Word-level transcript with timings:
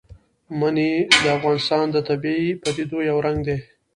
منی 0.59 0.91
د 1.21 1.23
افغانستان 1.37 1.85
د 1.91 1.97
طبیعي 2.09 2.49
پدیدو 2.61 2.97
یو 3.09 3.17
رنګ 3.25 3.39
دی. 3.47 3.57